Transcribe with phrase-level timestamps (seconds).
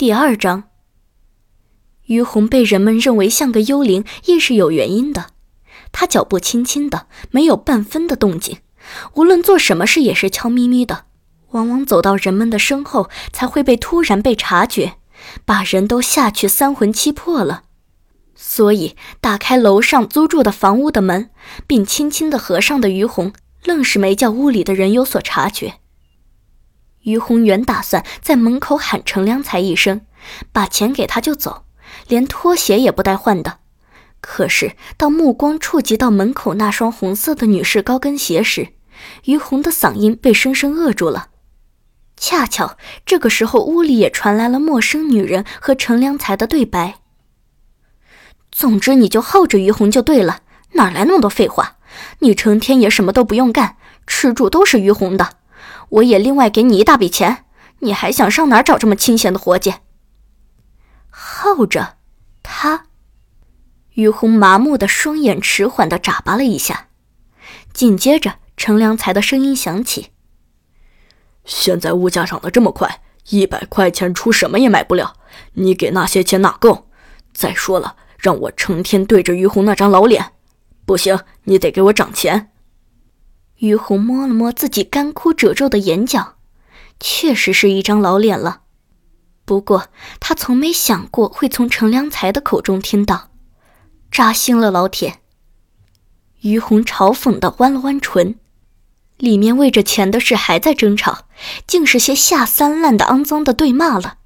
[0.00, 0.64] 第二章，
[2.06, 5.26] 于红被人们认为像个幽灵，亦是有原因的。
[5.92, 8.60] 他脚步轻轻的，没有半分的动静，
[9.16, 11.04] 无论做什么事也是悄咪咪的，
[11.50, 14.94] 往往走到人们的身后，才会被突然被察觉，
[15.44, 17.64] 把人都吓去三魂七魄了。
[18.34, 21.28] 所以，打开楼上租住的房屋的门，
[21.66, 25.74] 并轻轻的合上的于红，愣是没叫屋里的人有所察觉。
[27.02, 30.02] 于红原打算在门口喊程良才一声，
[30.52, 31.64] 把钱给他就走，
[32.08, 33.58] 连拖鞋也不带换的。
[34.20, 38.68] 可是当目光触及到门口那双红色的女士高跟鞋时，
[39.24, 41.28] 于红的嗓音被生生扼住了。
[42.18, 46.96] 恰巧这个时候，屋里也传来了陌生女人和程良才的对白。
[48.52, 50.40] 总之，你就耗着于红就对了，
[50.72, 51.78] 哪来那么多废话？
[52.18, 55.30] 你成天也什么都不用干，吃住都是于红的。
[55.90, 57.44] 我也另外给你一大笔钱，
[57.80, 59.74] 你还想上哪儿找这么清闲的活计？
[61.08, 61.96] 耗着
[62.42, 62.86] 他，
[63.94, 66.88] 于红麻木的双眼迟缓的眨巴了一下，
[67.72, 70.10] 紧接着程良才的声音响起
[71.44, 75.14] ：“现在物价涨得这么快，一百块钱出什么也买不了，
[75.54, 76.86] 你给那些钱哪够？
[77.32, 80.32] 再说了，让我成天对着于红那张老脸，
[80.86, 82.52] 不行，你得给我涨钱。”
[83.60, 86.36] 于红摸了摸自己干枯褶皱的眼角，
[86.98, 88.62] 确实是一张老脸了。
[89.44, 93.30] 不过他从没想过会从程良才的口中听到，
[94.10, 95.18] 扎心了，老铁。
[96.40, 98.36] 于红嘲讽的弯了弯唇，
[99.18, 101.26] 里面为着钱的事还在争吵，
[101.66, 104.16] 竟是些下三滥的肮脏的对骂了。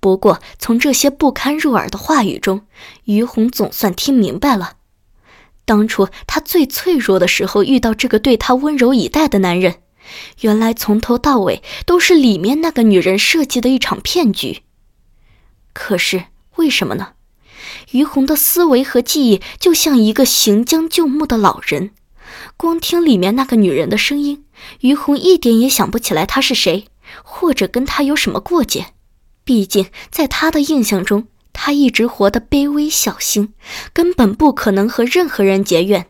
[0.00, 2.66] 不过从这些不堪入耳的话语中，
[3.04, 4.74] 于红总算听明白了。
[5.66, 9.74] 当初他最脆弱的时候，遇到这个对他温柔以待的男人，
[10.40, 14.62] 原来从头到尾都是里面那个女人设计的一场骗局。
[15.74, 17.14] 可是为什么呢？
[17.90, 21.90] 于红的思维和记忆就像一个行将就木的老人，
[22.56, 24.44] 光听里面那个女人的声音，
[24.80, 26.86] 于红一点也想不起来她是谁，
[27.24, 28.86] 或者跟她有什么过节。
[29.44, 31.26] 毕竟在他的印象中。
[31.58, 33.54] 他一直活得卑微小心，
[33.94, 36.06] 根本不可能和任何人结怨。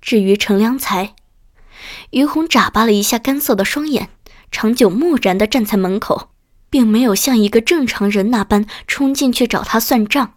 [0.00, 1.14] 至于程良才，
[2.10, 4.10] 于红眨巴了一下干涩的双眼，
[4.50, 6.30] 长久木然地站在门口，
[6.68, 10.34] 并没有像一个正常人那般冲进去找他算账。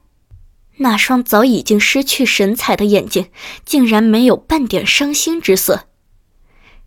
[0.77, 3.31] 那双早已经失去神采的眼睛，
[3.65, 5.87] 竟然没有半点伤心之色。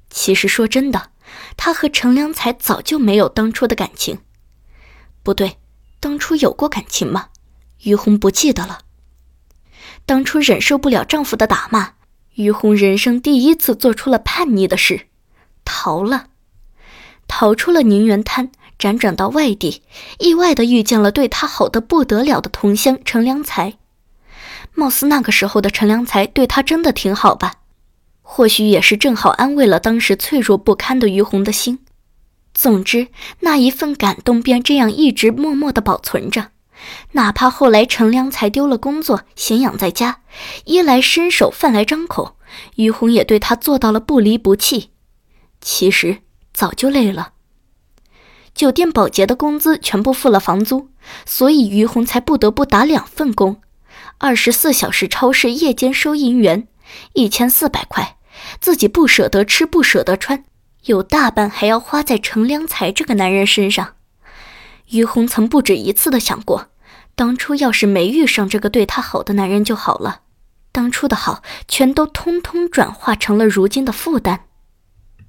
[0.09, 1.11] 其实说真的，
[1.57, 4.21] 他和程良才早就没有当初的感情。
[5.25, 5.57] 不对。
[6.03, 7.29] 当初有过感情吗？
[7.85, 8.81] 于红不记得了。
[10.05, 11.93] 当初忍受不了丈夫的打骂，
[12.35, 15.07] 于红人生第一次做出了叛逆的事，
[15.65, 16.27] 逃了，
[17.29, 19.83] 逃出了宁园滩，辗转到外地，
[20.19, 23.75] 意外的遇见了对她好的不得了的同乡陈良才。
[24.75, 27.55] 貌似那个时候的陈良才对她真的挺好吧？
[28.23, 31.79] 或许也是正好安慰了当时脆弱不堪的于红的心。
[32.55, 33.09] 总之，
[33.41, 36.51] 那一份感动便这样一直默默的保存着，
[37.13, 40.21] 哪怕后来陈良才丢了工作，闲养在家，
[40.65, 42.37] 衣来伸手，饭来张口，
[42.77, 44.91] 于红也对他做到了不离不弃。
[45.61, 46.19] 其实
[46.53, 47.33] 早就累了，
[48.55, 50.89] 酒店保洁的工资全部付了房租，
[51.25, 53.61] 所以于红才不得不打两份工：
[54.19, 56.69] 二十四小时超市夜间收银员，
[57.15, 58.19] 一千四百块，
[58.61, 60.45] 自己不舍得吃，不舍得穿。
[60.85, 63.95] 有大半还要花在程良才这个男人身上。
[64.91, 66.69] 于红曾不止一次的想过，
[67.15, 70.23] 当初要是没遇上这个对她好的男人就好了，
[70.73, 74.47] 当初的好全都通通转化成了如今的负担。